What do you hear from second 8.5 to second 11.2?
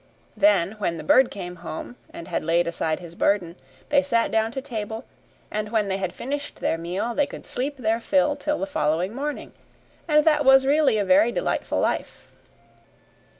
the following morning: and that was really a